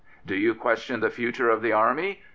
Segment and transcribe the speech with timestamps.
[0.25, 2.23] Do you question the future of the Army?